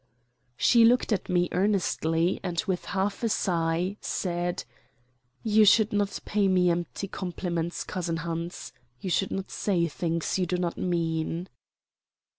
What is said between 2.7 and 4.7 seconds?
half a sigh, said: